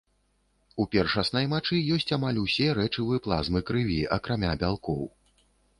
[0.83, 5.01] У першаснай мачы ёсць амаль усе рэчывы плазмы крыві, акрамя бялкоў.